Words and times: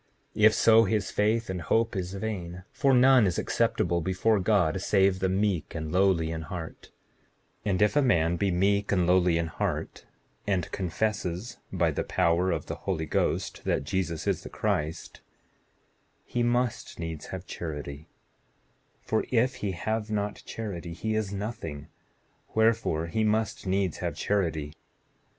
7:44 0.35 0.43
If 0.45 0.53
so, 0.55 0.83
his 0.85 1.11
faith 1.11 1.47
and 1.47 1.61
hope 1.61 1.95
is 1.95 2.15
vain, 2.15 2.63
for 2.71 2.91
none 2.91 3.27
is 3.27 3.37
acceptable 3.37 4.01
before 4.01 4.39
God, 4.39 4.81
save 4.81 5.19
the 5.19 5.29
meek 5.29 5.75
and 5.75 5.91
lowly 5.91 6.31
in 6.31 6.41
heart; 6.41 6.89
and 7.63 7.79
if 7.83 7.95
a 7.95 8.01
man 8.01 8.35
be 8.35 8.49
meek 8.49 8.91
and 8.91 9.05
lowly 9.05 9.37
in 9.37 9.45
heart, 9.45 10.07
and 10.47 10.71
confesses 10.71 11.59
by 11.71 11.91
the 11.91 12.03
power 12.03 12.49
of 12.49 12.65
the 12.65 12.73
Holy 12.89 13.05
Ghost 13.05 13.63
that 13.65 13.83
Jesus 13.83 14.25
is 14.25 14.41
the 14.41 14.49
Christ, 14.49 15.21
he 16.25 16.41
must 16.41 16.97
needs 16.97 17.27
have 17.27 17.45
charity; 17.45 18.09
for 19.03 19.23
if 19.29 19.57
he 19.57 19.73
have 19.73 20.09
not 20.09 20.41
charity 20.47 20.93
he 20.93 21.13
is 21.13 21.31
nothing; 21.31 21.89
wherefore 22.55 23.05
he 23.05 23.23
must 23.23 23.67
needs 23.67 23.99
have 23.99 24.15
charity. 24.15 24.73